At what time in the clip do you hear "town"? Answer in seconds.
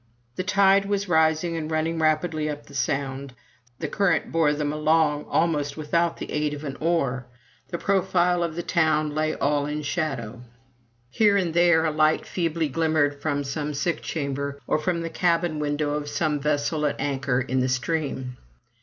8.63-9.13